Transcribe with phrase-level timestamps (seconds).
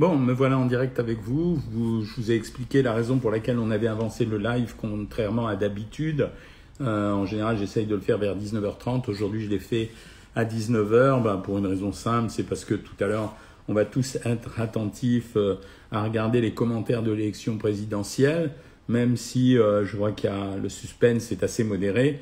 [0.00, 1.62] Bon, me voilà en direct avec vous.
[1.72, 5.54] Je vous ai expliqué la raison pour laquelle on avait avancé le live contrairement à
[5.54, 6.30] d'habitude.
[6.80, 9.08] Euh, en général, j'essaye de le faire vers 19h30.
[9.08, 9.90] Aujourd'hui, je l'ai fait
[10.34, 13.36] à 19h ben, pour une raison simple, c'est parce que tout à l'heure,
[13.68, 15.60] on va tous être attentifs euh,
[15.92, 18.50] à regarder les commentaires de l'élection présidentielle,
[18.88, 22.18] même si euh, je vois qu'il y a le suspense est assez modéré.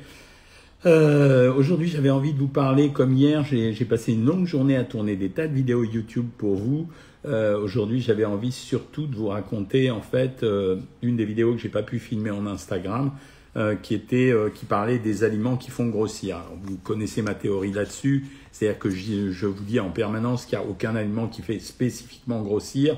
[0.85, 4.83] Euh, aujourd'hui, j'avais envie de vous parler, comme hier, j'ai passé une longue journée à
[4.83, 6.87] tourner des tas de vidéos YouTube pour vous.
[7.25, 11.61] Euh, aujourd'hui, j'avais envie surtout de vous raconter, en fait, euh, une des vidéos que
[11.61, 13.11] j'ai pas pu filmer en Instagram,
[13.83, 16.41] qui était, qui parlait des aliments qui font grossir.
[16.63, 20.65] vous connaissez ma théorie là-dessus, c'est-à-dire que je, je, vous dis en permanence qu'il n'y
[20.65, 22.97] a aucun aliment qui fait spécifiquement grossir,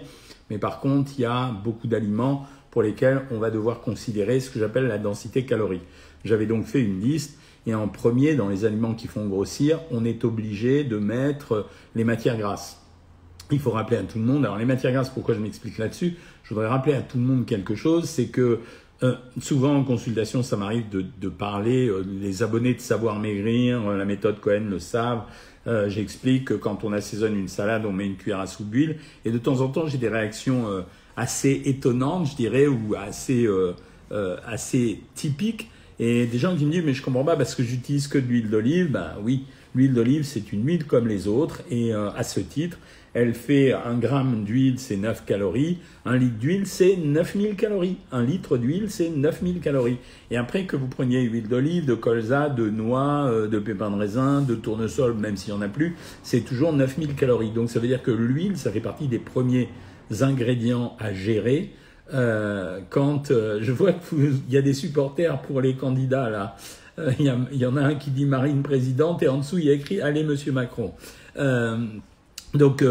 [0.50, 4.50] mais par contre, il y a beaucoup d'aliments pour lesquels on va devoir considérer ce
[4.50, 5.84] que j'appelle la densité calorique.
[6.24, 10.06] J'avais donc fait une liste et en premier, dans les aliments qui font grossir, on
[10.06, 12.82] est obligé de mettre les matières grasses.
[13.52, 16.16] Il faut rappeler à tout le monde, alors les matières grasses, pourquoi je m'explique là-dessus?
[16.44, 18.60] Je voudrais rappeler à tout le monde quelque chose, c'est que
[19.04, 23.98] euh, souvent en consultation, ça m'arrive de, parler, euh, les abonnés de Savoir Maigrir, euh,
[23.98, 25.24] la méthode Cohen le savent,
[25.88, 29.32] j'explique que quand on assaisonne une salade, on met une cuillère à soupe d'huile, et
[29.32, 30.68] de temps en temps, j'ai des réactions
[31.18, 33.50] assez étonnantes, je dirais, ou assez,
[34.46, 38.08] assez typiques, et des gens qui me disent, mais je comprends pas parce que j'utilise
[38.08, 38.92] que de l'huile d'olive.
[38.92, 41.62] Ben oui, l'huile d'olive, c'est une huile comme les autres.
[41.70, 42.78] Et euh, à ce titre,
[43.14, 45.78] elle fait un gramme d'huile, c'est 9 calories.
[46.04, 47.96] Un litre d'huile, c'est 9000 calories.
[48.12, 49.98] Un litre d'huile, c'est 9000 calories.
[50.32, 53.96] Et après que vous preniez huile d'olive, de colza, de noix, euh, de pépins de
[53.96, 57.52] raisin, de tournesol, même s'il n'y en a plus, c'est toujours 9000 calories.
[57.52, 59.70] Donc ça veut dire que l'huile, ça fait partie des premiers
[60.20, 61.72] ingrédients à gérer
[62.14, 66.56] euh, quand euh, je vois qu'il y a des supporters pour les candidats là,
[67.00, 69.70] euh, il y, en a un qui dit Marine présidente et en dessous il y
[69.70, 70.94] a écrit Allez Monsieur Macron.
[72.54, 72.86] donc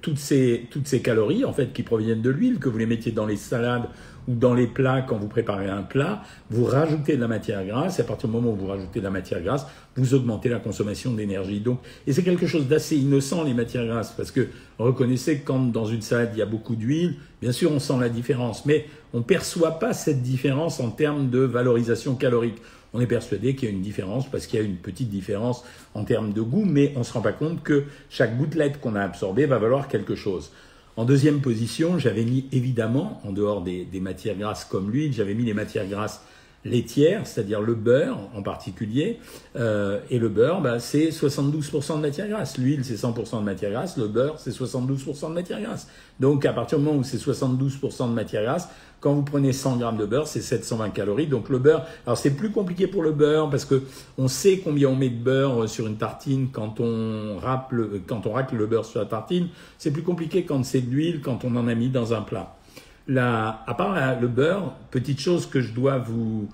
[0.00, 3.12] toutes ces toutes ces calories en fait qui proviennent de l'huile que vous les mettiez
[3.12, 3.84] dans les salades
[4.28, 7.98] ou dans les plats, quand vous préparez un plat, vous rajoutez de la matière grasse,
[7.98, 10.58] et à partir du moment où vous rajoutez de la matière grasse, vous augmentez la
[10.58, 11.60] consommation d'énergie.
[11.60, 14.48] Donc, et c'est quelque chose d'assez innocent, les matières grasses, parce que
[14.78, 17.94] reconnaissez que quand dans une salade il y a beaucoup d'huile, bien sûr on sent
[18.00, 22.60] la différence, mais on ne perçoit pas cette différence en termes de valorisation calorique.
[22.96, 25.64] On est persuadé qu'il y a une différence parce qu'il y a une petite différence
[25.94, 28.94] en termes de goût, mais on ne se rend pas compte que chaque gouttelette qu'on
[28.94, 30.52] a absorbée va valoir quelque chose.
[30.96, 35.44] En deuxième position, j'avais mis évidemment, en dehors des, matières grasses comme l'huile, j'avais mis
[35.44, 36.22] les matières grasses
[36.64, 39.18] laitières, c'est-à-dire le beurre en particulier.
[39.56, 42.58] Euh, et le beurre, bah, c'est 72% de matière grasse.
[42.58, 43.96] L'huile, c'est 100% de matière grasse.
[43.96, 45.88] Le beurre, c'est 72% de matière grasse.
[46.20, 48.68] Donc, à partir du moment où c'est 72% de matière grasse,
[49.04, 51.26] quand vous prenez 100 grammes de beurre, c'est 720 calories.
[51.26, 53.82] Donc le beurre, alors c'est plus compliqué pour le beurre parce que
[54.16, 58.26] on sait combien on met de beurre sur une tartine quand on râpe le, quand
[58.26, 59.48] on racle le beurre sur la tartine.
[59.76, 62.56] C'est plus compliqué quand c'est de l'huile, quand on en a mis dans un plat.
[63.06, 66.48] Là, à part le beurre, petite chose que je dois vous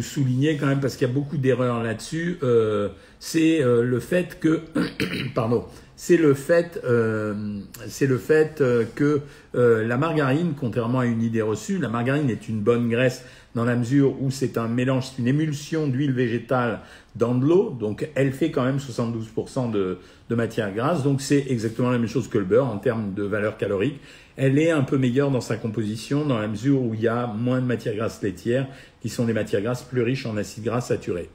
[0.00, 2.88] souligner quand même parce qu'il y a beaucoup d'erreurs là-dessus, euh,
[3.18, 4.62] c'est euh, le fait que,
[5.34, 5.64] pardon,
[6.00, 9.20] c'est le fait, euh, c'est le fait euh, que
[9.56, 13.24] euh, la margarine, contrairement à une idée reçue, la margarine est une bonne graisse
[13.56, 16.78] dans la mesure où c'est un mélange, c'est une émulsion d'huile végétale
[17.16, 19.98] dans de l'eau, donc elle fait quand même 72% de,
[20.30, 23.24] de matière grasse, donc c'est exactement la même chose que le beurre en termes de
[23.24, 24.00] valeur calorique.
[24.40, 27.26] Elle est un peu meilleure dans sa composition dans la mesure où il y a
[27.26, 28.68] moins de matières grasses laitières
[29.02, 31.28] qui sont des matières grasses plus riches en acides gras saturés.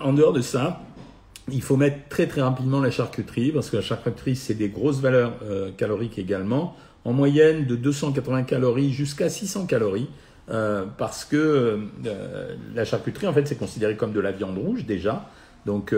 [0.00, 0.80] En dehors de ça,
[1.50, 5.00] il faut mettre très très rapidement la charcuterie, parce que la charcuterie, c'est des grosses
[5.00, 6.74] valeurs euh, caloriques également,
[7.04, 10.08] en moyenne de 280 calories jusqu'à 600 calories,
[10.48, 14.86] euh, parce que euh, la charcuterie, en fait, c'est considéré comme de la viande rouge
[14.86, 15.28] déjà.
[15.66, 15.94] Donc,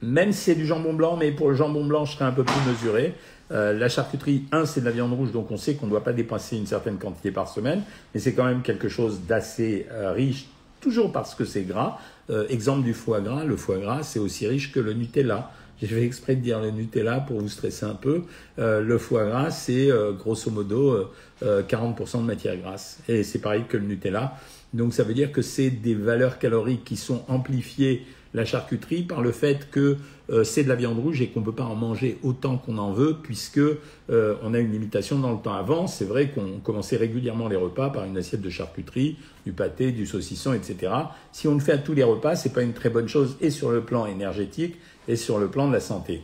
[0.00, 2.42] même si c'est du jambon blanc, mais pour le jambon blanc, je serais un peu
[2.42, 3.14] plus mesuré.
[3.52, 6.12] La charcuterie, un, c'est de la viande rouge, donc on sait qu'on ne doit pas
[6.12, 7.82] dépasser une certaine quantité par semaine,
[8.14, 10.46] mais c'est quand même quelque chose d'assez riche,
[10.82, 11.98] toujours parce que c'est gras.
[12.28, 15.50] Euh, exemple du foie gras, le foie gras c'est aussi riche que le Nutella.
[15.80, 18.22] J'ai fait exprès de dire le Nutella pour vous stresser un peu.
[18.58, 21.08] Euh, le foie gras c'est euh, grosso modo
[21.42, 23.00] 40% de matière grasse.
[23.08, 24.36] Et c'est pareil que le Nutella.
[24.74, 29.20] Donc ça veut dire que c'est des valeurs caloriques qui sont amplifiées la charcuterie par
[29.20, 29.96] le fait que
[30.30, 32.78] euh, c'est de la viande rouge et qu'on ne peut pas en manger autant qu'on
[32.78, 35.52] en veut puisque euh, on a une limitation dans le temps.
[35.52, 39.92] Avant, c'est vrai qu'on commençait régulièrement les repas par une assiette de charcuterie, du pâté,
[39.92, 40.92] du saucisson, etc.
[41.32, 43.50] Si on le fait à tous les repas, c'est pas une très bonne chose et
[43.50, 44.76] sur le plan énergétique
[45.08, 46.22] et sur le plan de la santé.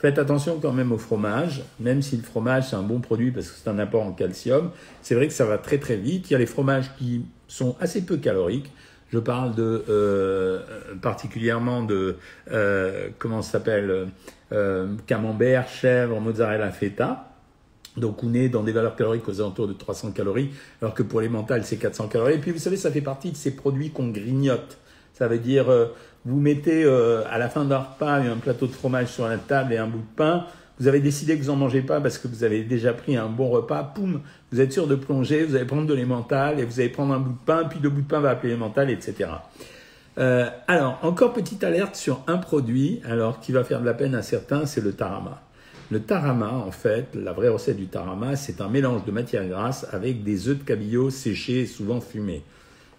[0.00, 3.48] Faites attention quand même au fromage, même si le fromage c'est un bon produit parce
[3.48, 4.70] que c'est un apport en calcium.
[5.02, 6.30] C'est vrai que ça va très très vite.
[6.30, 8.72] Il y a les fromages qui sont assez peu caloriques.
[9.12, 10.62] Je parle de euh,
[11.02, 12.16] particulièrement de
[12.50, 14.08] euh, comment ça s'appelle
[14.52, 17.28] euh, camembert, chèvre, mozzarella feta.
[17.98, 20.50] Donc on est dans des valeurs caloriques aux alentours de 300 calories,
[20.80, 22.34] alors que pour les mentales c'est 400 calories.
[22.36, 24.78] Et puis vous savez, ça fait partie de ces produits qu'on grignote.
[25.20, 25.88] Ça veut dire, euh,
[26.24, 29.72] vous mettez euh, à la fin d'un repas un plateau de fromage sur la table
[29.72, 30.46] et un bout de pain.
[30.78, 33.28] Vous avez décidé que vous n'en mangez pas parce que vous avez déjà pris un
[33.28, 33.82] bon repas.
[33.94, 34.20] Poum,
[34.50, 37.18] vous êtes sûr de plonger, vous allez prendre de l'émental et vous allez prendre un
[37.18, 39.30] bout de pain, puis le bout de pain va appeler l'émental, etc.
[40.18, 44.14] Euh, alors, encore petite alerte sur un produit, alors qui va faire de la peine
[44.14, 45.42] à certains, c'est le tarama.
[45.90, 49.86] Le tarama, en fait, la vraie recette du tarama, c'est un mélange de matière grasse
[49.92, 52.42] avec des œufs de cabillaud séchés et souvent fumés.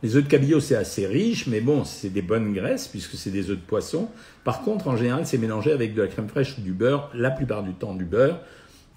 [0.03, 3.30] Les œufs de cabillaud, c'est assez riche, mais bon, c'est des bonnes graisses puisque c'est
[3.30, 4.09] des œufs de poisson.
[4.44, 7.30] Par contre, en général, c'est mélangé avec de la crème fraîche ou du beurre, la
[7.30, 8.39] plupart du temps du beurre.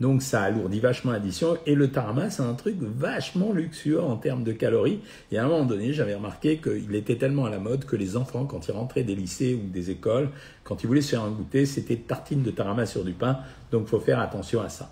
[0.00, 1.58] Donc ça alourdit vachement l'addition.
[1.66, 5.00] Et le tarama, c'est un truc vachement luxueux en termes de calories.
[5.30, 8.16] Et à un moment donné, j'avais remarqué qu'il était tellement à la mode que les
[8.16, 10.30] enfants, quand ils rentraient des lycées ou des écoles,
[10.64, 13.40] quand ils voulaient se faire un goûter, c'était tartine de tarama sur du pain.
[13.70, 14.90] Donc faut faire attention à ça.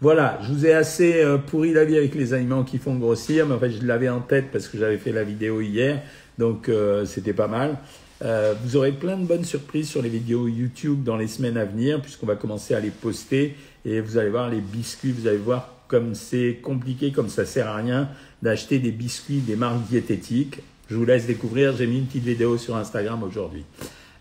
[0.00, 3.46] Voilà, je vous ai assez euh, pourri la vie avec les aliments qui font grossir,
[3.46, 6.02] mais en fait je l'avais en tête parce que j'avais fait la vidéo hier,
[6.38, 7.78] donc euh, c'était pas mal.
[8.22, 11.64] Euh, vous aurez plein de bonnes surprises sur les vidéos YouTube dans les semaines à
[11.64, 13.56] venir, puisqu'on va commencer à les poster.
[13.84, 17.66] Et vous allez voir les biscuits, vous allez voir comme c'est compliqué, comme ça sert
[17.66, 18.08] à rien
[18.42, 20.60] d'acheter des biscuits des marques diététiques.
[20.90, 23.64] Je vous laisse découvrir, j'ai mis une petite vidéo sur Instagram aujourd'hui.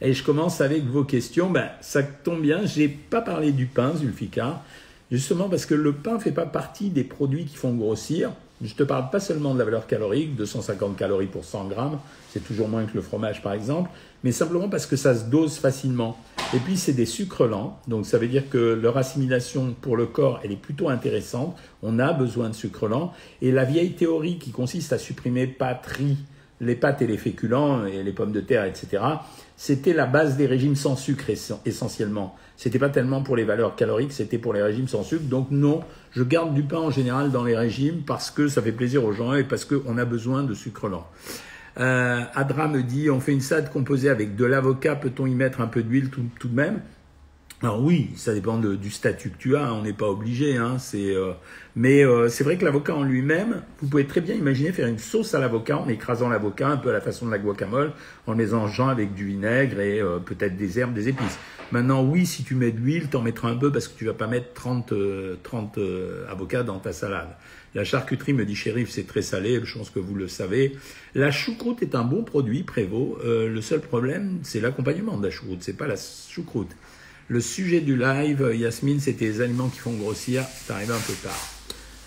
[0.02, 1.50] Et je commence avec vos questions.
[1.50, 4.64] Ben, ça tombe bien, j'ai pas parlé du pain, Zulfika.
[5.12, 8.32] Justement parce que le pain ne fait pas partie des produits qui font grossir.
[8.62, 12.00] Je te parle pas seulement de la valeur calorique, 250 calories pour 100 grammes,
[12.32, 13.92] c'est toujours moins que le fromage par exemple,
[14.24, 16.18] mais simplement parce que ça se dose facilement.
[16.56, 20.08] Et puis c'est des sucres lents, donc ça veut dire que leur assimilation pour le
[20.08, 21.56] corps, elle est plutôt intéressante.
[21.84, 23.14] On a besoin de sucres lents.
[23.44, 26.00] Et la vieille théorie qui consiste à supprimer pâtes,
[26.60, 29.04] les pâtes et les féculents, et les pommes de terre, etc.,
[29.56, 31.26] c'était la base des régimes sans sucre
[31.66, 32.36] essentiellement.
[32.58, 35.24] C'était pas tellement pour les valeurs caloriques, c'était pour les régimes sans sucre.
[35.24, 35.82] Donc non,
[36.12, 39.14] je garde du pain en général dans les régimes parce que ça fait plaisir aux
[39.14, 41.08] gens et parce qu'on a besoin de sucre lent.
[41.80, 45.62] Euh, Adra me dit, on fait une salade composée avec de l'avocat, peut-on y mettre
[45.62, 46.82] un peu d'huile tout, tout de même?
[47.64, 50.58] Alors oui, ça dépend du statut que tu as, on n'est pas obligé.
[50.58, 51.32] Hein, c'est, euh,
[51.76, 55.00] mais euh, c'est vrai que l'avocat en lui-même, vous pouvez très bien imaginer faire une
[55.00, 57.94] sauce à l'avocat en écrasant l'avocat un peu à la façon de la guacamole,
[58.28, 61.40] en mélangeant avec du vinaigre et euh, peut-être des herbes, des épices.
[61.72, 64.14] Maintenant, oui, si tu mets de l'huile, t'en mettras un peu parce que tu vas
[64.14, 64.94] pas mettre 30,
[65.42, 65.80] 30
[66.30, 67.36] avocats dans ta salade.
[67.74, 70.78] La charcuterie, me dit shérif, c'est très salé, je pense que vous le savez.
[71.16, 73.18] La choucroute est un bon produit, Prévost.
[73.26, 76.74] le seul problème, c'est l'accompagnement de la choucroute, c'est pas la choucroute.
[77.30, 80.46] Le sujet du live, Yasmine, c'était les aliments qui font grossir.
[80.46, 81.50] C'est arrivé un peu tard.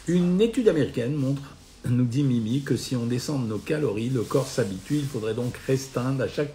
[0.08, 1.42] Une étude américaine montre,
[1.86, 4.96] nous dit Mimi, que si on descend de nos calories, le corps s'habitue.
[4.96, 6.54] Il faudrait donc restreindre à chaque,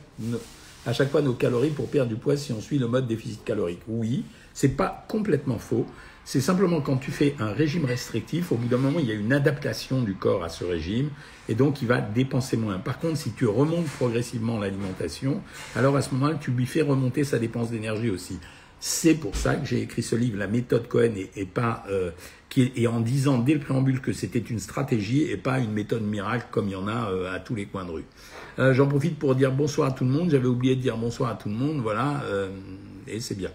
[0.88, 3.44] à chaque fois nos calories pour perdre du poids si on suit le mode déficit
[3.44, 3.82] calorique.
[3.88, 4.24] Oui,
[4.56, 5.86] c'est pas complètement faux.
[6.28, 9.14] C'est simplement quand tu fais un régime restrictif, au bout d'un moment, il y a
[9.14, 11.12] une adaptation du corps à ce régime
[11.48, 12.80] et donc il va dépenser moins.
[12.80, 15.44] Par contre, si tu remontes progressivement l'alimentation,
[15.76, 18.40] alors à ce moment-là, tu lui fais remonter sa dépense d'énergie aussi.
[18.80, 22.12] C'est pour ça que j'ai écrit ce livre, La méthode Cohen, et, pas euh,
[22.56, 26.46] et en disant dès le préambule que c'était une stratégie et pas une méthode miracle
[26.52, 28.06] comme il y en a euh, à tous les coins de rue.
[28.60, 30.30] Euh, j'en profite pour dire bonsoir à tout le monde.
[30.30, 32.24] J'avais oublié de dire bonsoir à tout le monde, voilà,
[33.08, 33.52] et c'est bien.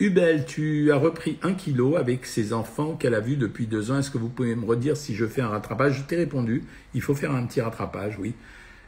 [0.00, 3.98] Hubel, tu as repris un kilo avec ses enfants qu'elle a vus depuis deux ans.
[3.98, 5.98] Est-ce que vous pouvez me redire si je fais un rattrapage?
[5.98, 6.64] Je t'ai répondu.
[6.94, 8.34] Il faut faire un petit rattrapage, oui.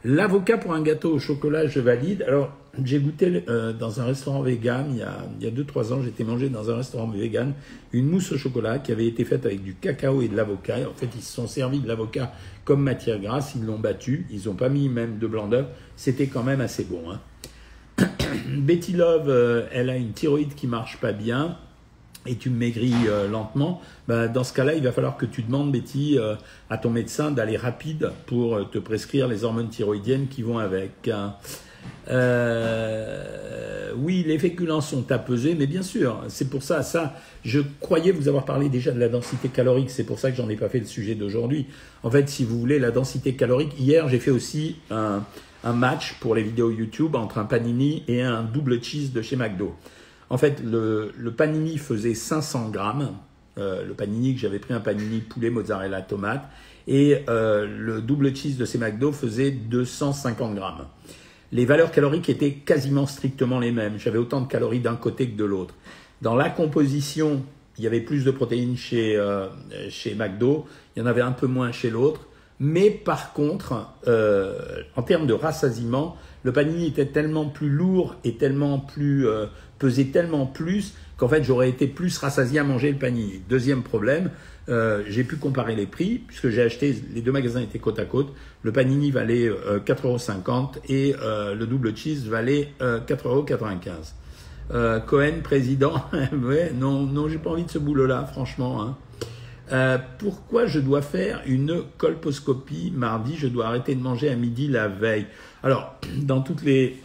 [0.03, 2.23] L'avocat pour un gâteau au chocolat, je valide.
[2.27, 2.51] Alors,
[2.83, 5.91] j'ai goûté euh, dans un restaurant vegan il y a, il y a deux, trois
[5.91, 6.01] ans.
[6.03, 7.53] J'étais mangé dans un restaurant vegan
[7.91, 10.77] une mousse au chocolat qui avait été faite avec du cacao et de l'avocat.
[10.87, 12.31] En fait, ils se sont servis de l'avocat
[12.63, 13.55] comme matière grasse.
[13.55, 14.27] Ils l'ont battu.
[14.29, 15.65] Ils n'ont pas mis même de blanc d'œuf.
[15.95, 17.01] C'était quand même assez bon.
[17.11, 17.19] Hein.
[18.57, 21.57] Betty Love, euh, elle a une thyroïde qui marche pas bien
[22.27, 25.71] et tu maigris euh, lentement, bah, dans ce cas-là, il va falloir que tu demandes,
[25.71, 26.35] Betty, euh,
[26.69, 31.07] à ton médecin d'aller rapide pour te prescrire les hormones thyroïdiennes qui vont avec.
[31.07, 31.35] Hein.
[33.97, 38.11] oui, les féculents sont à peser, mais bien sûr, c'est pour ça, ça, je croyais
[38.11, 40.69] vous avoir parlé déjà de la densité calorique, c'est pour ça que j'en ai pas
[40.69, 41.67] fait le sujet d'aujourd'hui.
[42.03, 45.23] En fait, si vous voulez, la densité calorique, hier, j'ai fait aussi un,
[45.63, 49.35] un match pour les vidéos YouTube entre un panini et un double cheese de chez
[49.35, 49.75] McDo.
[50.29, 53.13] En fait, le, panini faisait 500 grammes.
[53.57, 56.47] Euh, le panini que j'avais pris un panini poulet mozzarella tomate
[56.87, 60.85] et euh, le double cheese de chez McDo faisait 250 grammes.
[61.51, 63.97] Les valeurs caloriques étaient quasiment strictement les mêmes.
[63.97, 65.73] J'avais autant de calories d'un côté que de l'autre.
[66.21, 67.41] Dans la composition,
[67.79, 69.47] il y avait plus de protéines chez, euh,
[69.89, 72.27] chez McDo, il y en avait un peu moins chez l'autre.
[72.59, 73.87] Mais par contre,
[74.95, 79.27] en termes de rassasiement, le panini était tellement plus lourd et tellement plus
[79.79, 83.41] pesait tellement plus qu'en fait j'aurais été plus rassasié à manger le panini.
[83.49, 84.29] Deuxième problème,
[84.69, 88.05] euh, j'ai pu comparer les prix puisque j'ai acheté, les deux magasins étaient côte à
[88.05, 88.33] côte.
[88.63, 94.13] Le panini valait euh, 4,50€ et euh, le double cheese valait euh, 4,95€.
[94.71, 96.03] Euh, Cohen, président,
[96.43, 98.81] ouais, non, non, j'ai pas envie de ce boulot-là, franchement.
[98.81, 98.97] Hein.
[100.19, 103.35] Pourquoi je dois faire une colposcopie mardi?
[103.37, 105.27] Je dois arrêter de manger à midi la veille.
[105.63, 107.01] Alors, dans toutes les,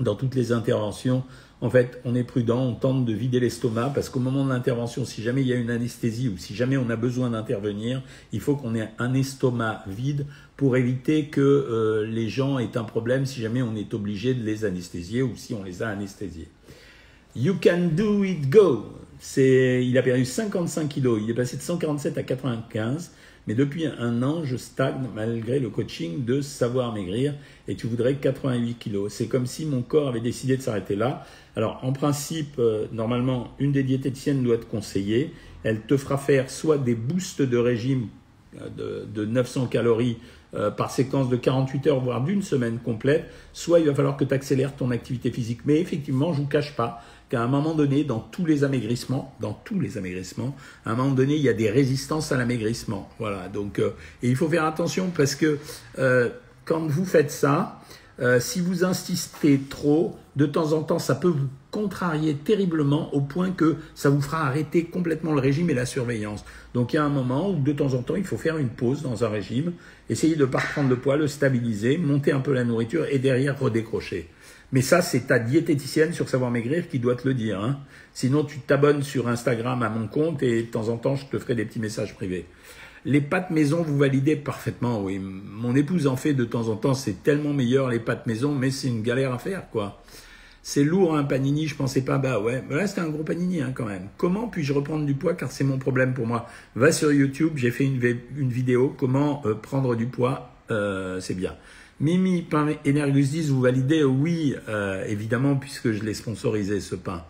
[0.00, 1.22] dans toutes les interventions,
[1.62, 5.04] en fait, on est prudent, on tente de vider l'estomac parce qu'au moment de l'intervention,
[5.04, 8.02] si jamais il y a une anesthésie ou si jamais on a besoin d'intervenir,
[8.32, 10.26] il faut qu'on ait un estomac vide
[10.56, 14.42] pour éviter que euh, les gens aient un problème si jamais on est obligé de
[14.42, 16.48] les anesthésier ou si on les a anesthésiés.
[17.36, 18.86] You can do it, go.
[19.36, 21.20] Il a perdu 55 kilos.
[21.22, 23.12] Il est passé de 147 à 95.
[23.50, 27.34] Mais depuis un an, je stagne malgré le coaching de savoir maigrir.
[27.66, 29.12] Et tu voudrais 88 kilos.
[29.12, 31.26] C'est comme si mon corps avait décidé de s'arrêter là.
[31.56, 35.34] Alors, en principe, euh, normalement, une des diététiciennes doit te conseiller.
[35.64, 38.06] Elle te fera faire soit des boosts de régime
[38.60, 40.18] euh, de, de 900 calories
[40.54, 44.24] euh, par séquence de 48 heures, voire d'une semaine complète, soit il va falloir que
[44.24, 45.62] tu accélères ton activité physique.
[45.64, 49.52] Mais effectivement, je vous cache pas qu'à un moment donné, dans tous les amaigrissements, dans
[49.52, 53.08] tous les amaigrissements, à un moment donné, il y a des résistances à l'amaigrissement.
[53.18, 53.48] Voilà.
[53.48, 53.90] Donc, euh,
[54.22, 55.58] et il faut faire attention parce que
[55.98, 56.28] euh,
[56.64, 57.80] quand vous faites ça,
[58.20, 63.20] euh, si vous insistez trop, de temps en temps, ça peut vous contrarier terriblement au
[63.20, 66.44] point que ça vous fera arrêter complètement le régime et la surveillance.
[66.74, 68.68] Donc il y a un moment où de temps en temps, il faut faire une
[68.68, 69.72] pause dans un régime,
[70.08, 73.18] essayer de ne pas reprendre le poids, le stabiliser, monter un peu la nourriture et
[73.18, 74.28] derrière redécrocher.
[74.72, 77.60] Mais ça, c'est ta diététicienne sur Savoir Maigrir qui doit te le dire.
[77.60, 77.80] Hein.
[78.14, 81.38] Sinon, tu t'abonnes sur Instagram à mon compte et de temps en temps, je te
[81.38, 82.46] ferai des petits messages privés.
[83.04, 85.18] Les pâtes maison, vous validez parfaitement, oui.
[85.18, 88.70] Mon épouse en fait de temps en temps, c'est tellement meilleur les pâtes maison, mais
[88.70, 90.02] c'est une galère à faire, quoi.
[90.62, 92.62] C'est lourd un panini, je pensais pas, bah ouais.
[92.68, 94.08] Mais là, c'était un gros panini hein, quand même.
[94.18, 96.46] Comment puis-je reprendre du poids car c'est mon problème pour moi?
[96.74, 97.98] Va sur YouTube, j'ai fait une,
[98.36, 101.56] une, vidéo, comment euh, prendre du poids, euh, c'est bien.
[102.00, 107.24] Mimi, pain Energus 10, vous validez Oui, euh, évidemment, puisque je l'ai sponsorisé ce pain.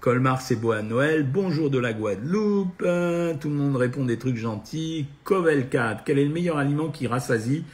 [0.00, 1.26] Colmar, c'est beau à Noël.
[1.26, 2.82] Bonjour de la Guadeloupe.
[2.82, 5.06] Euh, tout le monde répond des trucs gentils.
[5.24, 7.64] Covel 4, quel est le meilleur aliment qui rassasie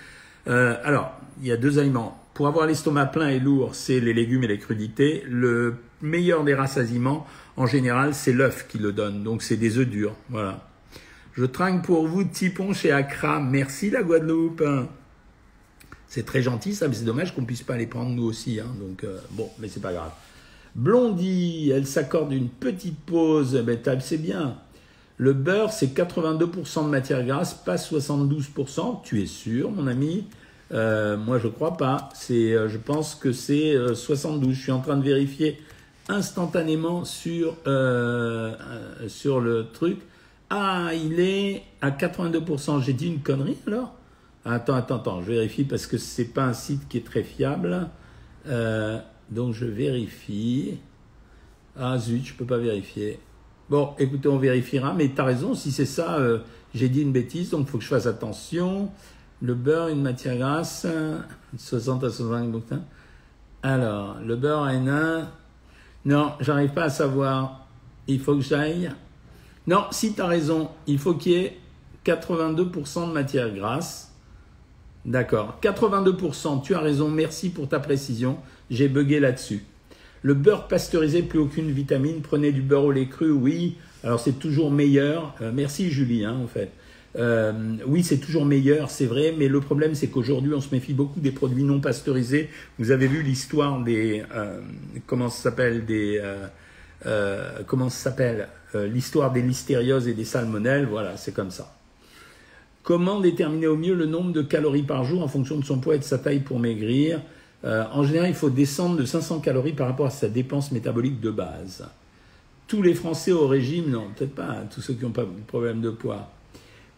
[0.46, 2.22] euh, Alors, il y a deux aliments.
[2.34, 5.24] Pour avoir l'estomac plein et lourd, c'est les légumes et les crudités.
[5.28, 7.26] Le meilleur des rassasiements,
[7.56, 9.24] en général, c'est l'œuf qui le donne.
[9.24, 10.14] Donc, c'est des œufs durs.
[10.30, 10.68] Voilà.
[11.32, 13.40] Je trinque pour vous, Tipon chez Accra.
[13.40, 14.62] Merci la Guadeloupe.
[16.08, 18.58] C'est très gentil, ça, mais c'est dommage qu'on puisse pas les prendre nous aussi.
[18.60, 18.74] Hein.
[18.80, 20.10] Donc, euh, bon, mais c'est pas grave.
[20.74, 23.62] Blondie, elle s'accorde une petite pause.
[23.64, 24.56] Ben, c'est bien.
[25.18, 29.02] Le beurre, c'est 82% de matière grasse, pas 72%.
[29.02, 30.24] Tu es sûr, mon ami?
[30.72, 32.08] Euh, Moi, je crois pas.
[32.14, 34.54] C'est, euh, je pense que c'est 72.
[34.54, 35.60] Je suis en train de vérifier
[36.08, 37.56] instantanément sur,
[39.08, 39.98] sur le truc.
[40.48, 42.82] Ah, il est à 82%.
[42.82, 43.97] J'ai dit une connerie alors?
[44.50, 47.22] Attends, attends, attends, je vérifie parce que ce n'est pas un site qui est très
[47.22, 47.88] fiable.
[48.46, 48.98] Euh,
[49.30, 50.78] donc je vérifie.
[51.76, 53.20] Ah zut, je ne peux pas vérifier.
[53.68, 56.38] Bon, écoutez, on vérifiera, mais tu as raison, si c'est ça, euh,
[56.74, 58.90] j'ai dit une bêtise, donc il faut que je fasse attention.
[59.42, 60.86] Le beurre, une matière grasse,
[61.58, 62.82] 60 à 65 bouquins.
[63.62, 65.26] Alors, le beurre N1,
[66.06, 67.66] non, j'arrive pas à savoir.
[68.06, 68.90] Il faut que j'aille.
[69.66, 71.58] Non, si tu as raison, il faut qu'il y ait
[72.06, 74.08] 82% de matière grasse.
[75.04, 75.58] D'accord.
[75.62, 78.38] 82%, tu as raison, merci pour ta précision.
[78.70, 79.64] J'ai bugué là-dessus.
[80.22, 82.20] Le beurre pasteurisé, plus aucune vitamine.
[82.22, 83.76] Prenez du beurre au lait cru, oui.
[84.02, 85.34] Alors c'est toujours meilleur.
[85.40, 86.70] Euh, merci Julie, hein, en fait.
[87.16, 90.92] Euh, oui, c'est toujours meilleur, c'est vrai, mais le problème, c'est qu'aujourd'hui, on se méfie
[90.92, 92.50] beaucoup des produits non pasteurisés.
[92.78, 94.60] Vous avez vu l'histoire des, euh,
[95.06, 96.22] comment ça s'appelle, des,
[97.66, 100.86] comment ça s'appelle, l'histoire des listérioses et des salmonelles.
[100.86, 101.77] Voilà, c'est comme ça.
[102.88, 105.96] Comment déterminer au mieux le nombre de calories par jour en fonction de son poids
[105.96, 107.20] et de sa taille pour maigrir
[107.66, 111.20] euh, En général, il faut descendre de 500 calories par rapport à sa dépense métabolique
[111.20, 111.86] de base.
[112.66, 115.28] Tous les Français au régime, non, peut-être pas, hein, tous ceux qui n'ont pas de
[115.46, 116.30] problème de poids.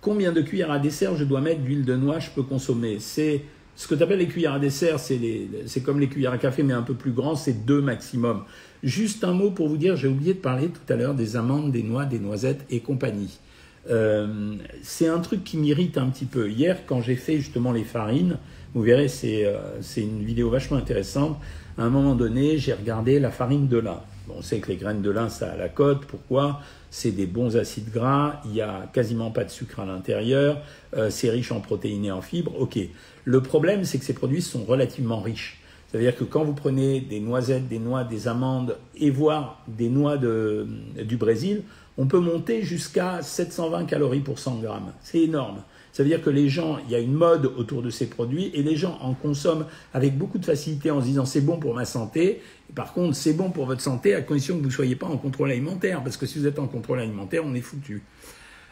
[0.00, 2.98] Combien de cuillères à dessert je dois mettre d'huile de noix je peux consommer?
[3.00, 3.42] C'est
[3.74, 6.72] ce que tu appelles les cuillères à dessert, c'est comme les cuillères à café, mais
[6.72, 8.44] un peu plus grand, c'est deux maximum.
[8.84, 11.72] Juste un mot pour vous dire, j'ai oublié de parler tout à l'heure des amandes,
[11.72, 13.40] des noix, des noisettes et compagnie.
[13.88, 16.50] Euh, c'est un truc qui m'irrite un petit peu.
[16.50, 18.36] Hier, quand j'ai fait justement les farines,
[18.74, 21.38] vous verrez, c'est euh, une vidéo vachement intéressante.
[21.78, 24.00] À un moment donné, j'ai regardé la farine de lin.
[24.28, 26.04] On sait que les graines de lin, ça a la cote.
[26.06, 26.60] Pourquoi?
[26.90, 28.40] C'est des bons acides gras.
[28.44, 30.58] Il y a quasiment pas de sucre à l'intérieur.
[30.96, 32.54] Euh, c'est riche en protéines et en fibres.
[32.60, 32.78] Ok.
[33.24, 35.60] Le problème, c'est que ces produits sont relativement riches.
[35.90, 40.16] C'est-à-dire que quand vous prenez des noisettes, des noix, des amandes et voire des noix
[40.16, 40.68] de,
[41.02, 41.62] du Brésil,
[42.00, 44.90] on peut monter jusqu'à 720 calories pour 100 grammes.
[45.02, 45.62] C'est énorme.
[45.92, 48.50] Ça veut dire que les gens, il y a une mode autour de ces produits
[48.54, 51.74] et les gens en consomment avec beaucoup de facilité en se disant c'est bon pour
[51.74, 52.40] ma santé.
[52.74, 55.18] par contre, c'est bon pour votre santé à condition que vous ne soyez pas en
[55.18, 56.02] contrôle alimentaire.
[56.02, 58.02] Parce que si vous êtes en contrôle alimentaire, on est foutu.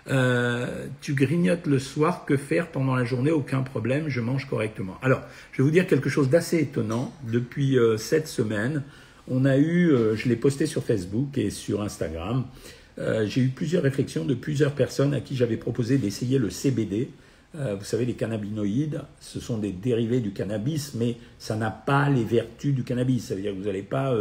[0.08, 3.30] Euh, tu grignotes le soir, que faire pendant la journée?
[3.30, 4.96] Aucun problème, je mange correctement.
[5.02, 5.20] Alors,
[5.52, 7.12] je vais vous dire quelque chose d'assez étonnant.
[7.30, 8.84] Depuis euh, cette semaine,
[9.30, 12.46] on a eu, euh, je l'ai posté sur Facebook et sur Instagram,
[13.26, 17.10] j'ai eu plusieurs réflexions de plusieurs personnes à qui j'avais proposé d'essayer le CBD.
[17.54, 22.24] vous savez, les cannabinoïdes, ce sont des dérivés du cannabis, mais ça n'a pas les
[22.24, 23.26] vertus du cannabis.
[23.26, 24.12] Ça veut dire que vous n'allez pas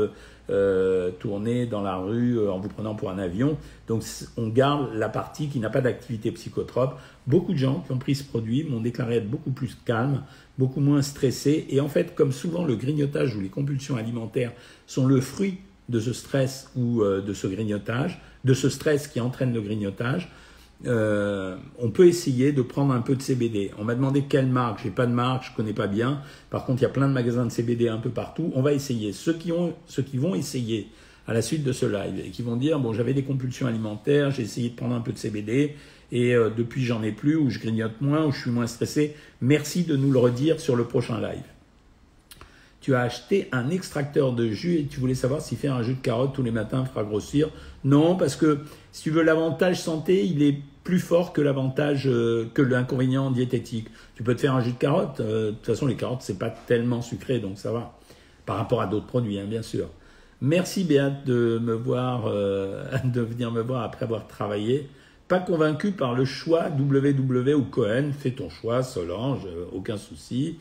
[0.49, 3.57] euh, tourner dans la rue euh, en vous prenant pour un avion.
[3.89, 4.03] Donc
[4.37, 6.97] on garde la partie qui n'a pas d'activité psychotrope.
[7.25, 10.23] Beaucoup de gens qui ont pris ce produit m'ont déclaré être beaucoup plus calmes,
[10.57, 11.65] beaucoup moins stressés.
[11.69, 14.53] Et en fait, comme souvent le grignotage ou les compulsions alimentaires
[14.85, 15.57] sont le fruit
[15.89, 20.29] de ce stress ou euh, de ce grignotage, de ce stress qui entraîne le grignotage,
[20.85, 23.71] euh, on peut essayer de prendre un peu de CBD.
[23.79, 24.81] On m'a demandé quelle marque.
[24.83, 26.21] J'ai pas de marque, je connais pas bien.
[26.49, 28.51] Par contre, il y a plein de magasins de CBD un peu partout.
[28.55, 29.11] On va essayer.
[29.11, 30.89] Ceux qui ont, ceux qui vont essayer
[31.27, 34.31] à la suite de ce live et qui vont dire bon, j'avais des compulsions alimentaires,
[34.31, 35.75] j'ai essayé de prendre un peu de CBD
[36.11, 39.15] et euh, depuis j'en ai plus ou je grignote moins ou je suis moins stressé.
[39.41, 41.43] Merci de nous le redire sur le prochain live.
[42.87, 45.95] Tu as acheté un extracteur de jus et tu voulais savoir si faire un jus
[45.95, 47.49] de carotte tous les matins fera grossir.
[47.83, 48.59] Non, parce que
[48.93, 53.89] si tu veux l'avantage santé, il est plus fort que l'avantage euh, que l'inconvénient diététique.
[54.15, 55.19] Tu peux te faire un jus de carotte.
[55.19, 57.99] Euh, de toute façon, les carottes c'est pas tellement sucré, donc ça va.
[58.45, 59.89] Par rapport à d'autres produits, hein, bien sûr.
[60.39, 64.87] Merci Béate de me voir, euh, de venir me voir après avoir travaillé.
[65.27, 68.11] Pas convaincu par le choix WW ou Cohen.
[68.17, 70.57] Fais ton choix, Solange, aucun souci.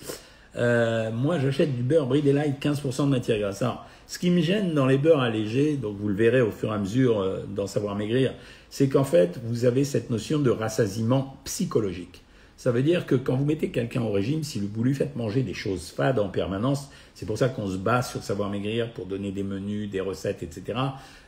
[0.57, 3.63] Moi, j'achète du beurre Brie Light, 15% de matière grasse.
[4.09, 6.75] Ce qui me gêne dans les beurres allégés, donc vous le verrez au fur et
[6.75, 8.35] à mesure euh, dans Savoir Maigrir,
[8.71, 12.23] c'est qu'en fait, vous avez cette notion de rassasiement psychologique.
[12.57, 15.43] Ça veut dire que quand vous mettez quelqu'un au régime, si vous lui faites manger
[15.43, 19.07] des choses fades en permanence, c'est pour ça qu'on se bat sur Savoir Maigrir pour
[19.07, 20.79] donner des menus, des recettes, etc.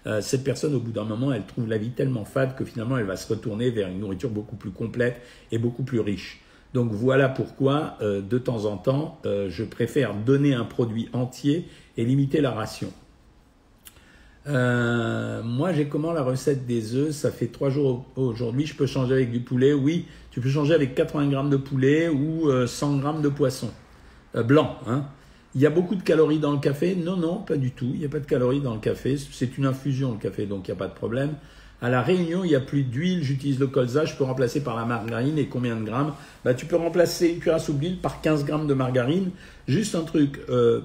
[0.06, 2.96] Euh, cette personne, au bout d'un moment, elle trouve la vie tellement fade que finalement,
[2.96, 6.40] elle va se retourner vers une nourriture beaucoup plus complète et beaucoup plus riche.
[6.74, 12.04] Donc voilà pourquoi, euh, de temps en temps, je préfère donner un produit entier et
[12.04, 12.92] limiter la ration.
[14.48, 17.10] Euh, moi, j'ai comment la recette des œufs?
[17.10, 18.66] Ça fait trois jours aujourd'hui.
[18.66, 19.72] Je peux changer avec du poulet?
[19.74, 23.70] Oui, tu peux changer avec 80 grammes de poulet ou 100 euh, grammes de poisson
[24.34, 24.78] euh, blanc.
[24.86, 25.04] Hein.
[25.54, 26.94] Il y a beaucoup de calories dans le café?
[26.94, 27.90] Non, non, pas du tout.
[27.92, 29.16] Il n'y a pas de calories dans le café.
[29.16, 31.34] C'est une infusion le café, donc il n'y a pas de problème.
[31.80, 34.76] À la Réunion, il n'y a plus d'huile, j'utilise le colza, je peux remplacer par
[34.76, 36.12] la margarine et combien de grammes
[36.44, 39.30] bah, Tu peux remplacer une cuillère à soupe d'huile par 15 grammes de margarine.
[39.68, 40.80] Juste un truc, euh,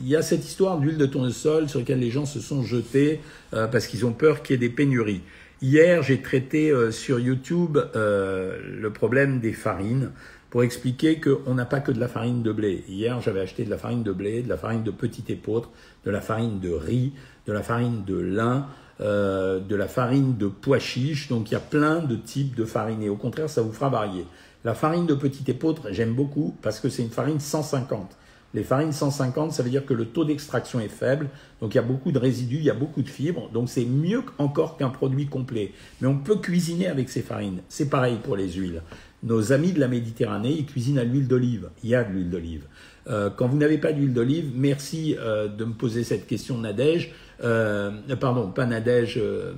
[0.00, 3.20] il y a cette histoire d'huile de tournesol sur laquelle les gens se sont jetés
[3.52, 5.20] euh, parce qu'ils ont peur qu'il y ait des pénuries.
[5.60, 10.10] Hier, j'ai traité euh, sur YouTube le problème des farines
[10.48, 12.84] pour expliquer qu'on n'a pas que de la farine de blé.
[12.88, 15.68] Hier, j'avais acheté de la farine de blé, de la farine de petit épeautre,
[16.06, 17.12] de la farine de riz,
[17.46, 18.68] de la farine de lin,
[19.00, 21.28] euh, de la farine de pois chiche.
[21.28, 23.88] Donc il y a plein de types de farine et au contraire, ça vous fera
[23.88, 24.26] varier.
[24.64, 28.16] La farine de petit épeautre, j'aime beaucoup parce que c'est une farine 150.
[28.54, 31.28] Les farines 150, ça veut dire que le taux d'extraction est faible,
[31.60, 33.84] donc il y a beaucoup de résidus, il y a beaucoup de fibres, donc c'est
[33.84, 35.72] mieux encore qu'un produit complet.
[36.00, 37.62] Mais on peut cuisiner avec ces farines.
[37.68, 38.82] C'est pareil pour les huiles.
[39.24, 41.70] Nos amis de la Méditerranée, ils cuisinent à l'huile d'olive.
[41.82, 42.66] Il y a de l'huile d'olive.
[43.08, 47.12] Euh, quand vous n'avez pas d'huile d'olive, merci euh, de me poser cette question, Nadège.
[47.42, 49.54] Euh, pardon, pas Nadège, euh,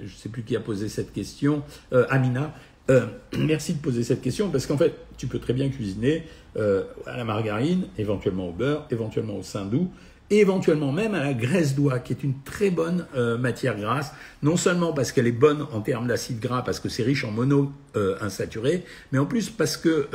[0.00, 1.62] je ne sais plus qui a posé cette question,
[1.92, 2.54] euh, Amina.
[3.38, 6.24] merci de poser cette question parce qu'en fait, tu peux très bien cuisiner
[6.56, 9.88] à la margarine, éventuellement au beurre, éventuellement au saindoux,
[10.28, 13.06] et éventuellement même à la graisse d'oie, qui est une très bonne
[13.38, 14.12] matière grasse,
[14.42, 17.30] non seulement parce qu'elle est bonne en termes d'acide gras, parce que c'est riche en
[17.30, 17.70] mono
[18.20, 20.08] insaturé, mais en plus parce que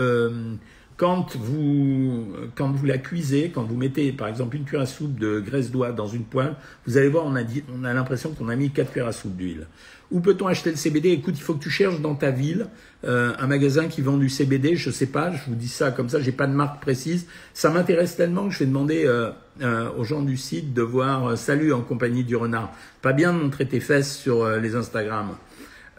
[0.98, 5.20] quand vous, quand vous la cuisez, quand vous mettez par exemple une cuillère à soupe
[5.20, 6.56] de graisse d'oie dans une poêle,
[6.88, 7.42] vous allez voir, on a,
[7.78, 9.68] on a l'impression qu'on a mis quatre cuillères à soupe d'huile.
[10.12, 12.68] Où peut-on acheter le CBD Écoute, il faut que tu cherches dans ta ville
[13.06, 14.76] euh, un magasin qui vend du CBD.
[14.76, 17.26] Je sais pas, je vous dis ça comme ça, j'ai pas de marque précise.
[17.54, 19.32] Ça m'intéresse tellement que je vais demander euh,
[19.62, 22.72] euh, aux gens du site de voir Salut en compagnie du renard.
[23.02, 25.36] Pas bien de montrer tes fesses sur les Instagram.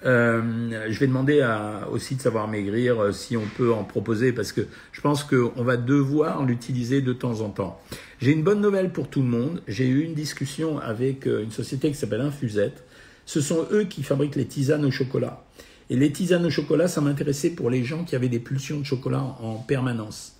[0.05, 4.33] Euh, je vais demander à, aussi de savoir maigrir euh, si on peut en proposer
[4.33, 7.81] parce que je pense qu'on va devoir l'utiliser de temps en temps.
[8.21, 9.63] J'ai une bonne nouvelle pour tout le monde.
[9.67, 12.85] J'ai eu une discussion avec euh, une société qui s'appelle Infusette.
[13.25, 15.43] Ce sont eux qui fabriquent les tisanes au chocolat.
[15.89, 18.85] Et les tisanes au chocolat, ça m'intéressait pour les gens qui avaient des pulsions de
[18.85, 20.36] chocolat en permanence.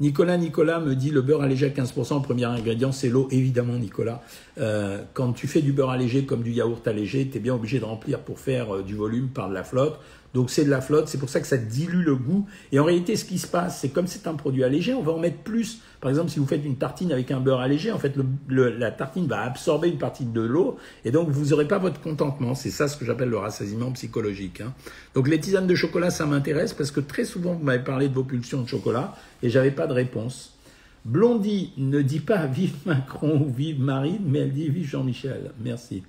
[0.00, 3.28] Nicolas, Nicolas me dit le beurre allégé à 15%, le premier ingrédient c'est l'eau.
[3.30, 4.22] Évidemment, Nicolas,
[4.58, 7.80] euh, quand tu fais du beurre allégé comme du yaourt allégé, tu es bien obligé
[7.80, 10.00] de remplir pour faire euh, du volume par de la flotte.
[10.34, 12.46] Donc c'est de la flotte, c'est pour ça que ça dilue le goût.
[12.72, 15.12] Et en réalité, ce qui se passe, c'est comme c'est un produit allégé, on va
[15.12, 15.80] en mettre plus.
[16.00, 18.14] Par exemple, si vous faites une tartine avec un beurre allégé, en fait,
[18.48, 22.54] la tartine va absorber une partie de l'eau, et donc vous n'aurez pas votre contentement.
[22.54, 24.60] C'est ça ce que j'appelle le rassasiement psychologique.
[24.60, 24.72] Hein.
[25.14, 28.14] Donc les tisanes de chocolat, ça m'intéresse parce que très souvent vous m'avez parlé de
[28.14, 30.56] vos pulsions de chocolat et j'avais pas de réponse.
[31.04, 35.52] Blondie ne dit pas vive Macron ou vive Marine, mais elle dit vive Jean-Michel.
[35.62, 36.02] Merci.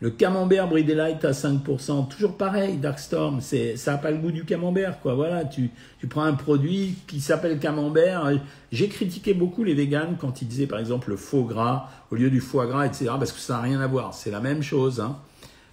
[0.00, 4.30] Le camembert Bridé Light à 5%, toujours pareil, Darkstorm, c'est, ça n'a pas le goût
[4.30, 5.14] du camembert, quoi.
[5.14, 8.30] Voilà, tu, tu prends un produit qui s'appelle camembert.
[8.72, 12.30] J'ai critiqué beaucoup les véganes quand ils disaient, par exemple, le faux gras au lieu
[12.30, 14.14] du foie gras, etc., parce que ça n'a rien à voir.
[14.14, 15.18] C'est la même chose, hein.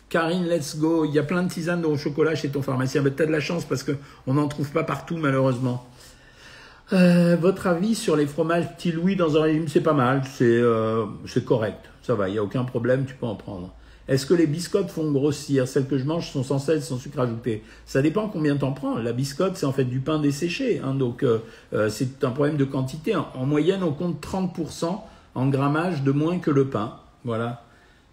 [0.10, 1.06] Karine, let's go.
[1.06, 3.02] Il y a plein de tisanes au chocolat chez ton pharmacien.
[3.02, 5.86] Mais tu as de la chance parce qu'on n'en trouve pas partout, malheureusement.
[6.94, 10.46] Euh, votre avis sur les fromages petit Louis dans un régime, c'est pas mal, c'est
[10.46, 11.06] euh,
[11.46, 13.74] correct, ça va, il n'y a aucun problème, tu peux en prendre.
[14.08, 17.20] Est-ce que les biscottes font grossir Celles que je mange sont sans sel, sans sucre
[17.20, 17.64] ajouté.
[17.86, 18.98] Ça dépend combien t'en prends.
[18.98, 20.80] La biscotte, c'est en fait du pain desséché.
[20.84, 21.40] Hein, donc, euh,
[21.74, 23.16] euh, c'est un problème de quantité.
[23.16, 25.02] En, moyenne, on compte 30%
[25.36, 26.96] en grammage de moins que le pain.
[27.26, 27.64] Voilà.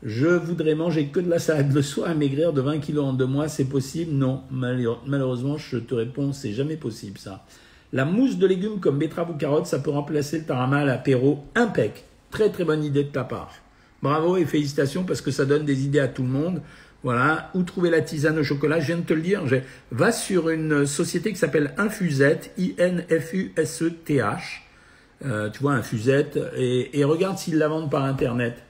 [0.02, 3.26] Je voudrais manger que de la salade le soir maigrir de 20 kg en deux
[3.26, 3.48] mois.
[3.48, 4.12] C'est possible?
[4.12, 4.42] Non.
[4.50, 7.44] Malheureusement, je te réponds, c'est jamais possible ça.
[7.92, 11.44] La mousse de légumes comme betterave ou carotte, ça peut remplacer le tarama à l'apéro.
[11.54, 12.04] Impec.
[12.32, 13.52] Très très bonne idée de ta part.
[14.04, 16.60] Bravo et félicitations parce que ça donne des idées à tout le monde.
[17.02, 18.78] Voilà, où trouver la tisane au chocolat?
[18.78, 19.42] Je viens de te le dire.
[19.92, 24.62] Va sur une société qui s'appelle Infusette, I-N-F-U-S-E-T-H.
[25.24, 28.62] Euh, tu vois, Infusette, et, regarde s'ils la vendent par Internet.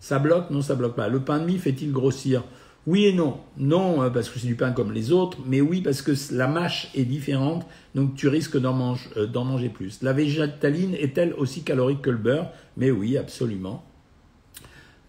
[0.00, 0.50] Ça bloque?
[0.50, 1.08] Non, ça bloque pas.
[1.08, 2.44] Le pain de mie fait-il grossir?
[2.86, 3.40] Oui et non.
[3.56, 6.46] Non, euh, parce que c'est du pain comme les autres, mais oui, parce que la
[6.46, 10.02] mâche est différente, donc tu risques d'en euh, manger plus.
[10.02, 12.50] La végétaline est-elle aussi calorique que le beurre?
[12.76, 13.82] Mais oui, absolument.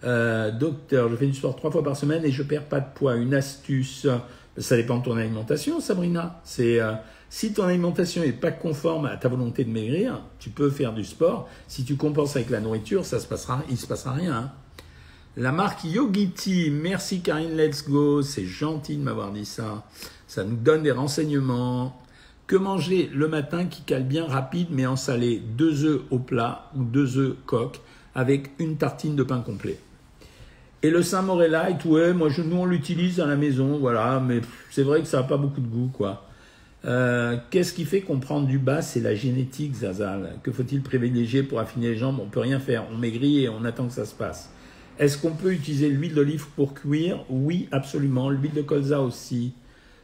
[0.04, 2.88] Euh, docteur, je fais du sport trois fois par semaine et je perds pas de
[2.94, 3.16] poids.
[3.16, 4.08] Une astuce,
[4.58, 6.42] ça dépend de ton alimentation, Sabrina.
[6.44, 6.94] C'est euh,
[7.30, 11.04] si ton alimentation n'est pas conforme à ta volonté de maigrir, tu peux faire du
[11.04, 11.50] sport.
[11.68, 14.36] Si tu compenses avec la nourriture, ça se passera, il se passera rien.
[14.36, 14.52] Hein.
[15.36, 19.84] La marque Yogiti, merci Karine Let's Go, c'est gentil de m'avoir dit ça.
[20.28, 22.00] Ça nous donne des renseignements.
[22.46, 25.40] Que manger le matin qui cale bien rapide mais en salé?
[25.40, 27.80] Deux œufs au plat ou deux œufs coq
[28.14, 29.80] avec une tartine de pain complet.
[30.86, 34.84] Et le Saint-Morelite, ouais, moi, je, nous, on l'utilise à la maison, voilà, mais c'est
[34.84, 36.28] vrai que ça n'a pas beaucoup de goût, quoi.
[36.84, 38.82] Euh, qu'est-ce qui fait qu'on prend du bas?
[38.82, 40.34] C'est la génétique, Zazal.
[40.44, 42.20] Que faut-il privilégier pour affiner les jambes?
[42.22, 42.84] On peut rien faire.
[42.94, 44.52] On maigrit et on attend que ça se passe.
[45.00, 47.24] Est-ce qu'on peut utiliser l'huile d'olive pour cuire?
[47.30, 48.30] Oui, absolument.
[48.30, 49.54] L'huile de colza aussi.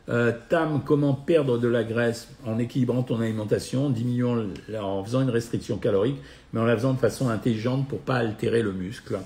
[0.08, 2.30] Euh, Tam, comment perdre de la graisse?
[2.46, 4.46] En équilibrant ton alimentation, diminuant,
[4.82, 6.18] en faisant une restriction calorique,
[6.54, 9.20] mais en la faisant de façon intelligente pour pas altérer le muscle.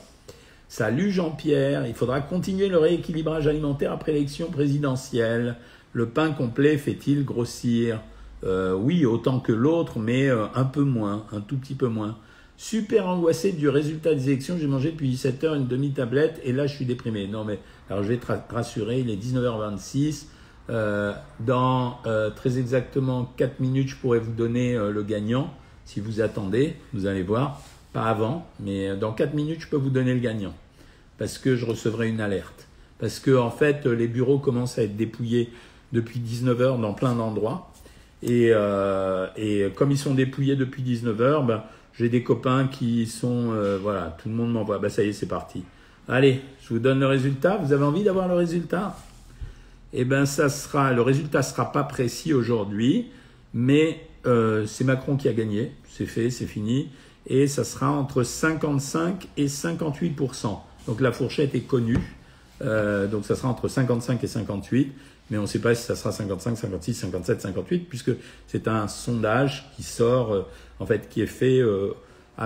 [0.76, 5.58] Salut Jean-Pierre, il faudra continuer le rééquilibrage alimentaire après l'élection présidentielle.
[5.92, 8.02] Le pain complet fait-il grossir?
[8.44, 12.18] Euh, Oui, autant que l'autre, mais euh, un peu moins, un tout petit peu moins.
[12.58, 16.66] Super angoissé du résultat des élections, j'ai mangé depuis 17 heures une demi-tablette et là
[16.66, 17.28] je suis déprimé.
[17.28, 20.26] Non mais, alors je vais te rassurer, il est 19h26.
[20.72, 22.00] Euh, dans
[22.36, 25.54] très exactement 4 minutes, je pourrais vous donner le gagnant.
[25.86, 27.62] Si vous attendez, vous allez voir.
[27.94, 30.56] Pas avant, mais dans 4 minutes, je peux vous donner le gagnant
[31.18, 32.68] parce que je recevrai une alerte.
[33.00, 35.52] Parce que, en fait, les bureaux commencent à être dépouillés
[35.92, 37.72] depuis 19h dans plein d'endroits.
[38.22, 43.52] Et, euh, et, comme ils sont dépouillés depuis 19h, ben, j'ai des copains qui sont.
[43.52, 44.80] Euh, voilà, tout le monde m'envoie.
[44.80, 45.64] Ben, ça y est, c'est parti.
[46.08, 47.58] Allez, je vous donne le résultat.
[47.58, 48.98] Vous avez envie d'avoir le résultat?
[49.94, 50.94] Eh bien, ça sera.
[50.94, 53.08] Le résultat ne sera pas précis aujourd'hui,
[53.54, 55.72] mais euh, c'est Macron qui a gagné.
[55.90, 56.90] C'est fait, c'est fini.
[57.28, 60.16] Et ça sera entre 55 et 58
[60.88, 62.00] donc la fourchette est connue.
[62.62, 64.94] Euh, donc ça sera entre 55 et 58,
[65.30, 68.12] mais on ne sait pas si ça sera 55, 56, 57, 58, puisque
[68.48, 70.48] c'est un sondage qui sort, euh,
[70.80, 71.94] en fait, qui est fait euh,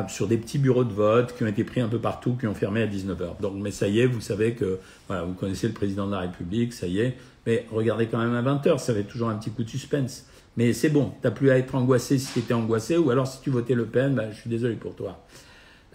[0.08, 2.56] sur des petits bureaux de vote qui ont été pris un peu partout, qui ont
[2.56, 3.42] fermé à 19h.
[3.42, 6.20] Donc, mais ça y est, vous savez que, voilà, vous connaissez le président de la
[6.20, 7.18] République, ça y est.
[7.46, 10.26] Mais regardez quand même à 20h, ça fait toujours un petit coup de suspense.
[10.58, 13.28] Mais c'est bon, tu n'as plus à être angoissé si tu étais angoissé, ou alors
[13.28, 15.24] si tu votais Le Pen, bah, je suis désolé pour toi.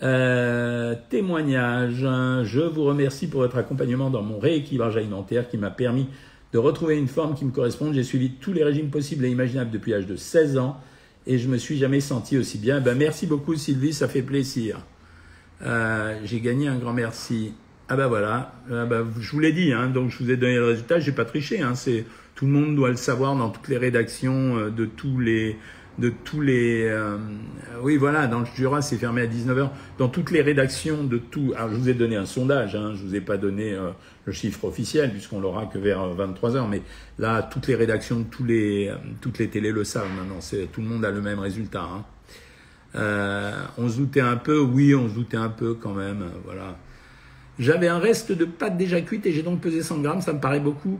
[0.03, 2.07] Euh, témoignage.
[2.45, 6.09] Je vous remercie pour votre accompagnement dans mon rééquilibrage alimentaire qui m'a permis
[6.53, 7.95] de retrouver une forme qui me corresponde.
[7.95, 10.81] J'ai suivi tous les régimes possibles et imaginables depuis l'âge de 16 ans
[11.27, 12.81] et je me suis jamais senti aussi bien.
[12.81, 14.81] Ben, merci beaucoup Sylvie, ça fait plaisir.
[15.65, 17.53] Euh, j'ai gagné un grand merci.
[17.89, 20.55] Ah ben voilà, ah ben, je vous l'ai dit, hein, donc je vous ai donné
[20.55, 21.61] le résultat, j'ai pas triché.
[21.61, 25.21] Hein, c'est tout le monde doit le savoir dans toutes les rédactions euh, de tous
[25.21, 25.59] les
[25.99, 26.87] de tous les...
[26.87, 27.19] Euh,
[27.83, 29.71] oui, voilà, dans le Jura, c'est fermé à 19h.
[29.99, 31.53] Dans toutes les rédactions de tout...
[31.57, 33.91] Alors, je vous ai donné un sondage, hein, je vous ai pas donné euh,
[34.25, 36.83] le chiffre officiel, puisqu'on l'aura que vers 23h, euh, mais
[37.19, 40.39] là, toutes les rédactions de tous les, toutes les télés le savent maintenant.
[40.73, 41.85] Tout le monde a le même résultat.
[41.85, 42.05] Hein.
[43.77, 46.77] on se doutait un peu, oui, on se doutait un peu quand même, voilà.
[47.59, 50.41] J'avais un reste de pâte déjà cuite et j'ai donc pesé 100 grammes, ça me
[50.41, 50.99] paraît beaucoup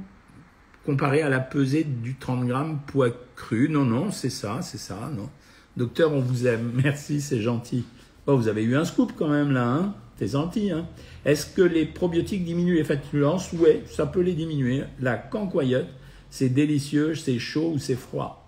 [0.85, 3.69] comparé à la pesée du 30 grammes poids cru.
[3.69, 5.29] Non, non, c'est ça, c'est ça, non.
[5.77, 6.73] Docteur, on vous aime.
[6.83, 7.85] Merci, c'est gentil.
[8.27, 10.87] Oh, vous avez eu un scoop quand même là, hein C'est gentil, hein
[11.25, 13.53] Est-ce que les probiotiques diminuent les flatulences?
[13.53, 14.85] Oui, ça peut les diminuer.
[15.01, 15.89] La cancoyote,
[16.31, 18.39] c'est délicieux, c'est chaud ou c'est froid.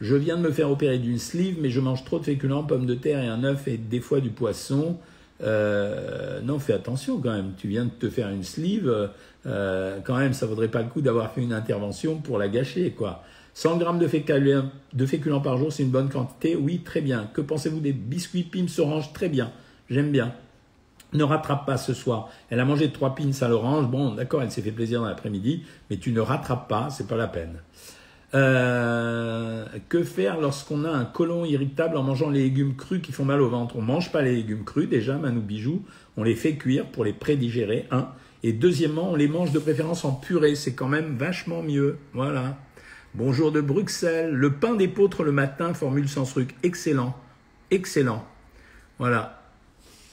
[0.00, 2.86] Je viens de me faire opérer d'une sleeve, mais je mange trop de féculents, pommes
[2.86, 4.98] de terre et un œuf et des fois du poisson.
[5.42, 7.52] Euh, non, fais attention quand même.
[7.56, 9.10] Tu viens de te faire une sleeve.
[9.46, 12.90] Euh, quand même, ça vaudrait pas le coup d'avoir fait une intervention pour la gâcher,
[12.90, 13.22] quoi.
[13.54, 14.08] 100 grammes de
[15.06, 16.56] féculents, par jour, c'est une bonne quantité.
[16.56, 17.28] Oui, très bien.
[17.32, 19.52] Que pensez-vous des biscuits Pim's Orange Très bien.
[19.88, 20.34] J'aime bien.
[21.12, 22.30] Ne rattrape pas ce soir.
[22.50, 23.86] Elle a mangé trois pins à l'orange.
[23.86, 27.16] Bon, d'accord, elle s'est fait plaisir dans l'après-midi, mais tu ne rattrapes pas, c'est pas
[27.16, 27.60] la peine.
[28.34, 33.24] Euh, que faire lorsqu'on a un côlon irritable en mangeant les légumes crus qui font
[33.24, 33.76] mal au ventre?
[33.76, 35.84] On mange pas les légumes crus déjà, Manou Bijou.
[36.16, 38.08] On les fait cuire pour les prédigérer, un.
[38.46, 40.54] Et deuxièmement, on les mange de préférence en purée.
[40.54, 41.96] C'est quand même vachement mieux.
[42.12, 42.58] Voilà.
[43.14, 44.32] Bonjour de Bruxelles.
[44.32, 46.54] Le pain d'épeautre le matin, formule sans truc.
[46.62, 47.16] Excellent.
[47.70, 48.22] Excellent.
[48.98, 49.40] Voilà.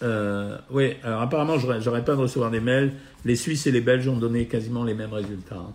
[0.01, 2.93] Euh, oui, alors apparemment, j'aurais pas de recevoir des mails.
[3.25, 5.57] Les Suisses et les Belges ont donné quasiment les mêmes résultats.
[5.57, 5.73] Hein.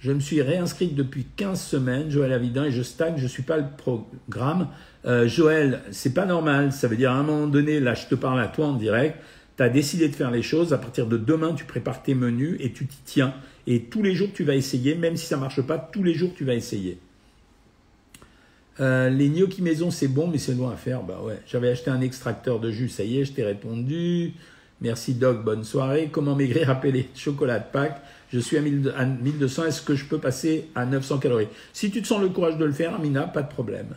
[0.00, 3.42] Je me suis réinscrite depuis 15 semaines, Joël Avidin, et je stagne, je ne suis
[3.42, 4.68] pas le programme.
[5.06, 6.72] Euh, Joël, c'est pas normal.
[6.72, 9.16] Ça veut dire à un moment donné, là, je te parle à toi en direct.
[9.60, 10.72] Tu as décidé de faire les choses.
[10.72, 13.34] À partir de demain, tu prépares tes menus et tu t'y tiens.
[13.66, 16.14] Et tous les jours, tu vas essayer, même si ça ne marche pas, tous les
[16.14, 16.98] jours, tu vas essayer.
[18.80, 21.02] Euh, les gnocchis maison, c'est bon, mais c'est loin à faire.
[21.02, 24.32] Bah ouais, j'avais acheté un extracteur de jus, ça y est, je t'ai répondu.
[24.80, 26.08] Merci Doc, bonne soirée.
[26.10, 28.00] Comment maigrir appelé chocolat de Pâques?
[28.32, 31.48] Je suis à 1200, est-ce que je peux passer à 900 calories?
[31.74, 33.94] Si tu te sens le courage de le faire, Amina, pas de problème.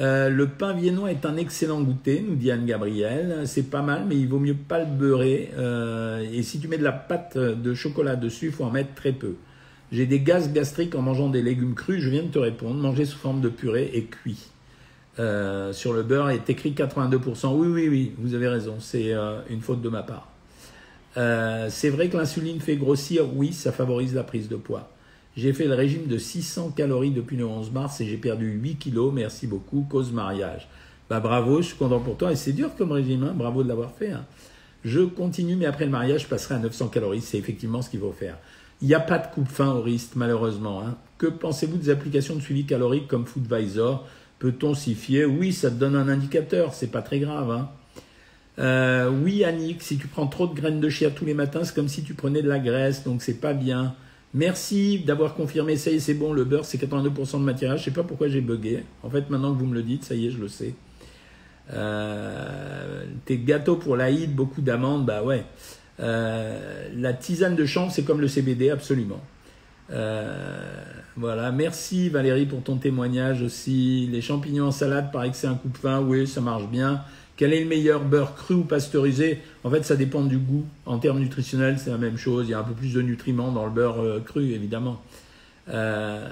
[0.00, 3.42] Euh, le pain viennois est un excellent goûter, nous dit Anne Gabriel.
[3.46, 5.50] C'est pas mal, mais il vaut mieux pas le beurrer.
[5.56, 8.94] Euh, et si tu mets de la pâte de chocolat dessus, il faut en mettre
[8.94, 9.34] très peu.
[9.92, 12.00] J'ai des gaz gastriques en mangeant des légumes crus.
[12.00, 12.74] Je viens de te répondre.
[12.80, 14.48] Manger sous forme de purée et cuit.
[15.20, 17.54] Euh, sur le beurre est écrit 82%.
[17.54, 18.76] Oui, oui, oui, vous avez raison.
[18.80, 19.12] C'est
[19.48, 20.28] une faute de ma part.
[21.70, 24.90] C'est vrai que l'insuline fait grossir, oui, ça favorise la prise de poids.
[25.36, 28.76] J'ai fait le régime de 600 calories depuis le 11 mars et j'ai perdu 8
[28.76, 30.68] kilos, merci beaucoup, cause mariage.
[31.10, 33.68] Bah bravo, je suis content pour toi et c'est dur comme régime, hein, bravo de
[33.68, 34.12] l'avoir fait.
[34.12, 34.24] Hein.
[34.84, 38.00] Je continue, mais après le mariage, je passerai à 900 calories, c'est effectivement ce qu'il
[38.00, 38.38] faut faire.
[38.80, 40.82] Il n'y a pas de coupe-fin au risque, malheureusement.
[40.82, 40.96] Hein.
[41.18, 44.06] Que pensez-vous des applications de suivi calorique comme Foodvisor?
[44.38, 45.24] Peut-on s'y fier?
[45.24, 47.66] Oui, ça te donne un indicateur, c'est pas très grave.
[48.58, 51.74] Euh, oui, Annick, si tu prends trop de graines de chia tous les matins, c'est
[51.74, 53.94] comme si tu prenais de la graisse, donc c'est pas bien.
[54.34, 57.76] Merci d'avoir confirmé, ça y est, c'est bon, le beurre c'est 82% de matière.
[57.76, 58.82] Je sais pas pourquoi j'ai bugué.
[59.04, 60.74] En fait, maintenant que vous me le dites, ça y est, je le sais.
[61.72, 65.44] Euh, tes gâteaux pour l'Aïd, beaucoup d'amandes, bah ouais.
[66.00, 69.20] Euh, la tisane de chanvre, c'est comme le CBD, absolument.
[69.92, 70.82] Euh,
[71.16, 74.08] voilà, merci Valérie pour ton témoignage aussi.
[74.10, 77.02] Les champignons en salade, pareil que c'est un coup de fin, oui, ça marche bien.
[77.36, 79.40] Quel est le meilleur beurre cru ou pasteurisé?
[79.64, 80.64] En fait, ça dépend du goût.
[80.86, 82.46] En termes nutritionnels, c'est la même chose.
[82.46, 85.02] Il y a un peu plus de nutriments dans le beurre euh, cru, évidemment.
[85.68, 86.28] Euh,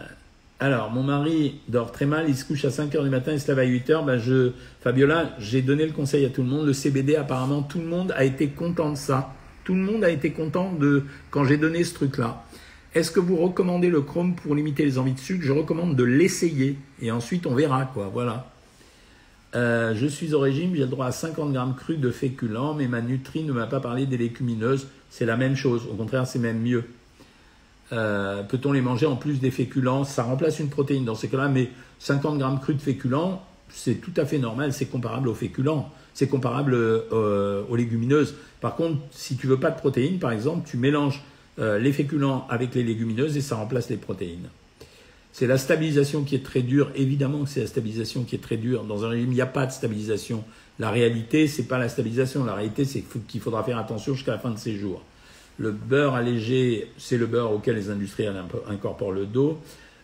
[0.61, 3.41] alors, mon mari dort très mal, il se couche à 5 h du matin, il
[3.41, 4.05] se lève à 8 h.
[4.05, 6.67] Ben je, Fabiola, j'ai donné le conseil à tout le monde.
[6.67, 9.35] Le CBD, apparemment, tout le monde a été content de ça.
[9.65, 12.45] Tout le monde a été content de quand j'ai donné ce truc-là.
[12.95, 15.45] Est-ce que vous recommandez le chrome pour limiter les envies de sucre?
[15.45, 18.09] Je recommande de l'essayer et ensuite on verra quoi.
[18.13, 18.52] Voilà.
[19.55, 22.89] Euh, je suis au régime, j'ai le droit à 50 grammes crus de féculents, mais
[22.89, 24.89] ma nutrie ne m'a pas parlé des légumineuses.
[25.11, 25.87] C'est la même chose.
[25.91, 26.85] Au contraire, c'est même mieux.
[27.93, 30.05] Euh, peut-on les manger en plus des féculents?
[30.05, 34.15] Ça remplace une protéine dans ces cas-là, mais 50 grammes crus de féculents, c'est tout
[34.17, 34.73] à fait normal.
[34.73, 35.91] C'est comparable aux féculents.
[36.15, 38.35] C'est comparable euh, aux légumineuses.
[38.61, 41.23] Par contre, si tu veux pas de protéines, par exemple, tu mélanges
[41.59, 44.49] les féculents avec les légumineuses et ça remplace les protéines.
[45.33, 46.91] C'est la stabilisation qui est très dure.
[46.95, 48.85] Évidemment que c'est la stabilisation qui est très dure.
[48.85, 50.45] Dans un régime, il n'y a pas de stabilisation.
[50.79, 52.45] La réalité, c'est pas la stabilisation.
[52.45, 55.03] La réalité, c'est qu'il faudra faire attention jusqu'à la fin de ses jours.
[55.59, 58.35] Le beurre allégé, c'est le beurre auquel les industriels
[58.69, 59.59] incorporent le dos.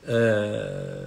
[0.08, 1.06] Euh,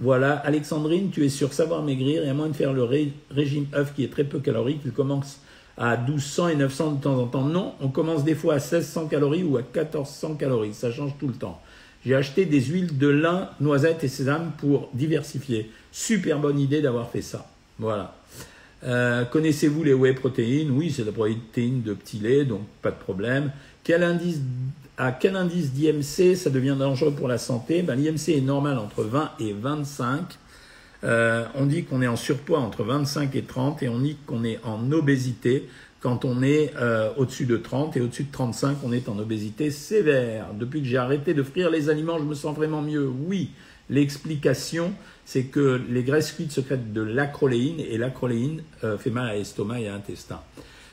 [0.00, 2.84] voilà, Alexandrine, tu es sur Savoir Maigrir et à moins de faire le
[3.30, 5.40] régime œuf qui est très peu calorique, tu commences
[5.76, 7.44] à 1200 et 900 de temps en temps.
[7.44, 10.74] Non, on commence des fois à 1600 calories ou à 1400 calories.
[10.74, 11.60] Ça change tout le temps.
[12.04, 15.70] J'ai acheté des huiles de lin, noisettes et sésame pour diversifier.
[15.92, 17.46] Super bonne idée d'avoir fait ça.
[17.78, 18.14] Voilà.
[18.84, 20.70] Euh, connaissez-vous les whey protéines?
[20.70, 23.52] Oui, c'est la protéine de petit lait, donc pas de problème.
[23.84, 24.40] Quel indice,
[24.96, 27.82] à quel indice d'IMC ça devient dangereux pour la santé?
[27.82, 30.38] Ben, L'IMC est normal entre 20 et 25.
[31.02, 34.44] Euh, on dit qu'on est en surpoids entre 25 et 30 et on dit qu'on
[34.44, 35.68] est en obésité
[36.00, 39.70] quand on est euh, au-dessus de 30 et au-dessus de 35, on est en obésité
[39.70, 40.46] sévère.
[40.58, 43.06] Depuis que j'ai arrêté de frire les aliments, je me sens vraiment mieux.
[43.06, 43.50] Oui,
[43.90, 44.94] l'explication,
[45.26, 49.80] c'est que les graisses cuites secrètent de l'acroléine et l'acroléine euh, fait mal à l'estomac
[49.80, 50.40] et à l'intestin.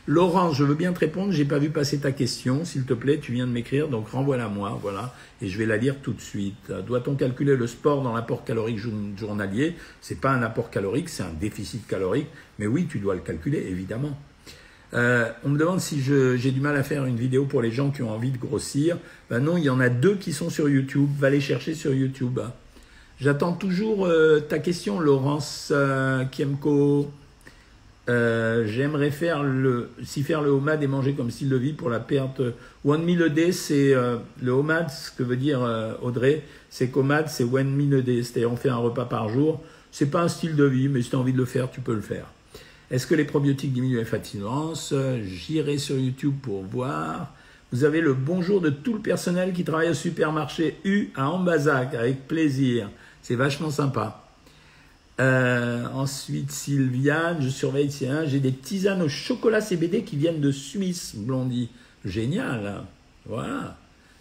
[0.09, 3.19] Laurent, je veux bien te répondre, j'ai pas vu passer ta question, s'il te plaît,
[3.21, 6.21] tu viens de m'écrire, donc renvoie-la moi, voilà, et je vais la lire tout de
[6.21, 6.71] suite.
[6.87, 8.79] Doit-on calculer le sport dans l'apport calorique
[9.17, 9.75] journalier?
[9.99, 13.65] C'est pas un apport calorique, c'est un déficit calorique, mais oui, tu dois le calculer,
[13.69, 14.17] évidemment.
[14.93, 17.91] Euh, on me demande si j'ai du mal à faire une vidéo pour les gens
[17.91, 18.97] qui ont envie de grossir.
[19.29, 21.09] Ben non, il y en a deux qui sont sur YouTube.
[21.19, 22.39] Va les chercher sur YouTube.
[23.19, 27.11] J'attends toujours euh, ta question, Laurence euh, Kiemko.
[28.07, 31.99] J'aimerais faire le, si faire le homad et manger comme style de vie pour la
[31.99, 32.41] perte.
[32.85, 33.93] One meal a day, c'est
[34.41, 34.89] le homad.
[34.89, 35.59] Ce que veut dire
[36.01, 38.23] Audrey, c'est qu'homad, c'est one meal a day.
[38.23, 39.61] C'est-à-dire on fait un repas par jour.
[39.91, 41.81] C'est pas un style de vie, mais si tu as envie de le faire, tu
[41.81, 42.27] peux le faire.
[42.89, 44.93] Est-ce que les probiotiques diminuent la fatigance?
[45.23, 47.33] J'irai sur YouTube pour voir.
[47.73, 51.93] Vous avez le bonjour de tout le personnel qui travaille au supermarché U à Ambazac,
[51.95, 52.89] avec plaisir.
[53.21, 54.23] C'est vachement sympa.
[55.19, 57.89] Euh, ensuite, Sylviane, je surveille
[58.27, 61.69] j'ai des tisanes au chocolat CBD qui viennent de Suisse, Blondie.
[62.05, 62.83] Génial.
[63.25, 63.75] Voilà.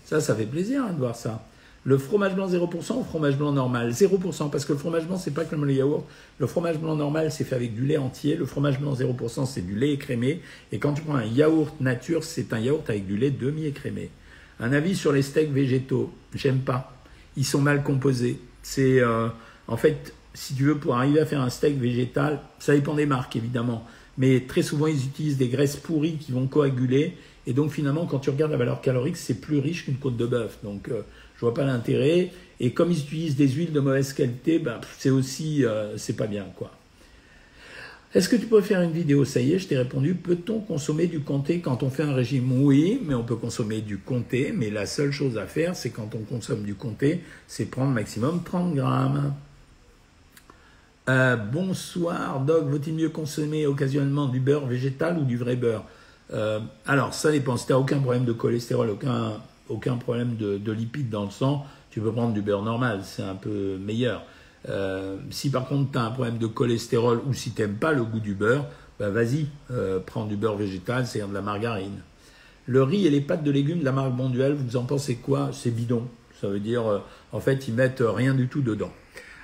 [0.04, 1.46] Ça, ça fait plaisir hein, de voir ça.
[1.86, 3.92] Le fromage blanc 0% ou fromage blanc normal?
[3.92, 6.04] 0% parce que le fromage blanc c'est pas comme le yaourt.
[6.40, 8.34] Le fromage blanc normal c'est fait avec du lait entier.
[8.34, 10.40] Le fromage blanc 0% c'est du lait écrémé.
[10.72, 14.10] Et quand tu prends un yaourt nature, c'est un yaourt avec du lait demi-écrémé.
[14.58, 16.12] Un avis sur les steaks végétaux.
[16.34, 16.92] J'aime pas.
[17.36, 18.40] Ils sont mal composés.
[18.64, 19.28] C'est euh,
[19.68, 23.06] en fait, si tu veux, pour arriver à faire un steak végétal, ça dépend des
[23.06, 23.86] marques évidemment.
[24.18, 27.16] Mais très souvent, ils utilisent des graisses pourries qui vont coaguler.
[27.46, 30.26] Et donc, finalement, quand tu regardes la valeur calorique, c'est plus riche qu'une côte de
[30.26, 30.58] bœuf.
[30.64, 31.02] Donc, euh,
[31.36, 32.30] je vois pas l'intérêt.
[32.58, 36.26] Et comme ils utilisent des huiles de mauvaise qualité, ben, c'est aussi, euh, c'est pas
[36.26, 36.70] bien, quoi.
[38.14, 39.26] Est-ce que tu peux faire une vidéo?
[39.26, 40.14] Ça y est, je t'ai répondu.
[40.14, 42.62] Peut-on consommer du comté quand on fait un régime?
[42.62, 44.54] Oui, mais on peut consommer du comté.
[44.56, 48.42] Mais la seule chose à faire, c'est quand on consomme du comté, c'est prendre maximum
[48.42, 49.34] 30 grammes.
[51.10, 52.64] Euh, bonsoir, Doc.
[52.68, 55.84] Vaut-il mieux consommer occasionnellement du beurre végétal ou du vrai beurre?
[56.32, 57.58] Euh, Alors, ça dépend.
[57.58, 62.00] Si tu aucun problème de cholestérol, aucun aucun problème de, lipides dans le sang, tu
[62.00, 64.24] peux prendre du beurre normal, c'est un peu meilleur.
[64.68, 67.92] Euh, si par contre tu as un problème de cholestérol ou si tu n'aimes pas
[67.92, 68.66] le goût du beurre,
[68.98, 72.00] bah vas-y, euh, prends du beurre végétal, c'est-à-dire de la margarine.
[72.66, 75.50] Le riz et les pâtes de légumes de la marque Bonduel, vous en pensez quoi?
[75.52, 76.08] C'est bidon.
[76.40, 76.98] Ça veut dire, euh,
[77.32, 78.90] en fait, ils mettent rien du tout dedans.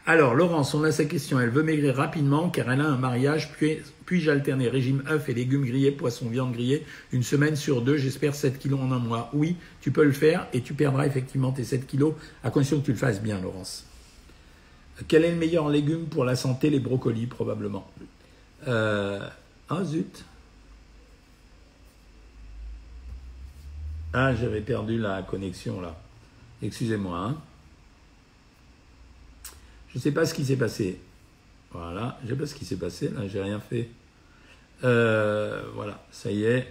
[0.04, 1.38] Alors, Laurence, on a sa question.
[1.38, 3.52] Elle veut maigrir rapidement car elle a un mariage.
[3.52, 7.98] Puis, puis-je alterner régime œufs et légumes grillés, poisson, viande grillée, une semaine sur deux,
[7.98, 11.52] j'espère 7 kilos en un mois Oui, tu peux le faire et tu perdras effectivement
[11.52, 13.86] tes 7 kilos à condition que tu le fasses bien, Laurence.
[15.06, 17.88] Quel est le meilleur légume pour la santé Les brocolis, probablement.
[18.66, 19.20] Euh,
[19.68, 20.24] ah, zut.
[24.12, 25.96] Ah, j'avais perdu la connexion là.
[26.60, 27.18] Excusez-moi.
[27.18, 27.36] Hein.
[29.92, 30.98] Je ne sais pas ce qui s'est passé.
[31.72, 33.88] Voilà, je ne sais pas ce qui s'est passé, là, j'ai rien fait.
[34.84, 36.66] Euh, voilà, ça y est.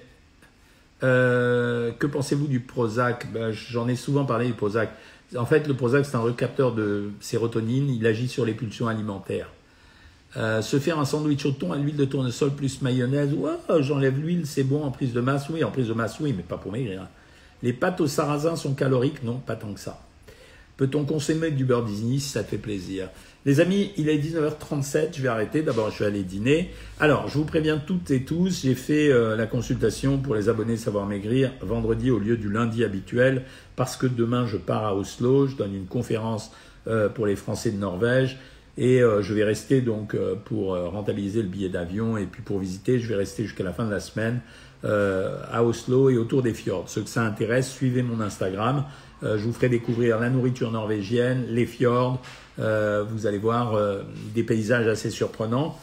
[1.03, 3.31] Euh, que pensez-vous du Prozac?
[3.31, 4.91] Ben, J'en ai souvent parlé du Prozac.
[5.37, 9.49] En fait, le Prozac, c'est un recapteur de sérotonine, il agit sur les pulsions alimentaires.
[10.37, 14.17] Euh, se faire un sandwich au thon à l'huile de tournesol plus mayonnaise, ouais, j'enlève
[14.19, 16.57] l'huile, c'est bon en prise de masse, oui, en prise de masse, oui, mais pas
[16.57, 17.07] pour maigrir.
[17.63, 20.01] Les pâtes au sarrasin sont caloriques, non, pas tant que ça.
[20.81, 23.09] Peut-on consommer du beurre Disney si ça fait plaisir?
[23.45, 25.61] Les amis, il est 19h37, je vais arrêter.
[25.61, 26.71] D'abord, je vais aller dîner.
[26.99, 30.77] Alors, je vous préviens toutes et tous, j'ai fait euh, la consultation pour les abonnés
[30.77, 33.43] Savoir Maigrir vendredi au lieu du lundi habituel
[33.75, 36.51] parce que demain, je pars à Oslo, je donne une conférence
[36.87, 38.39] euh, pour les Français de Norvège.
[38.75, 40.15] Et euh, je vais rester donc
[40.45, 43.85] pour rentabiliser le billet d'avion et puis pour visiter, je vais rester jusqu'à la fin
[43.85, 44.41] de la semaine
[44.83, 46.89] à Oslo et autour des fjords.
[46.89, 48.85] Ceux que ça intéresse, suivez mon Instagram.
[49.23, 52.21] Euh, je vous ferai découvrir la nourriture norvégienne, les fjords.
[52.59, 54.01] Euh, vous allez voir euh,
[54.33, 55.77] des paysages assez surprenants.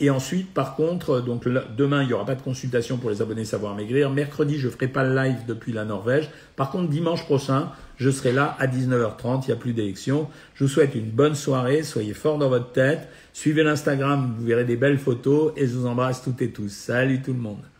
[0.00, 3.44] et ensuite, par contre, donc demain, il n'y aura pas de consultation pour les abonnés
[3.44, 4.08] Savoir Maigrir.
[4.08, 6.30] Mercredi, je ne ferai pas le live depuis la Norvège.
[6.56, 7.68] Par contre, dimanche prochain,
[7.98, 9.42] je serai là à 19h30.
[9.44, 10.28] Il n'y a plus d'élection.
[10.54, 11.82] Je vous souhaite une bonne soirée.
[11.82, 13.06] Soyez forts dans votre tête.
[13.34, 15.52] Suivez l'Instagram, vous verrez des belles photos.
[15.56, 16.70] Et je vous embrasse toutes et tous.
[16.70, 17.73] Salut tout le monde.